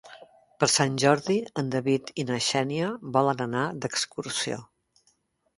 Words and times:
Per 0.61 0.67
Sant 0.75 0.93
Jordi 1.03 1.35
en 1.63 1.69
David 1.75 2.09
i 2.23 2.27
na 2.31 2.39
Xènia 2.47 2.89
volen 3.19 3.45
anar 3.49 3.67
d'excursió. 3.85 4.63